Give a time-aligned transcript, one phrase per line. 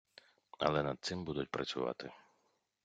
[0.59, 2.11] Але над цим будуть працювати.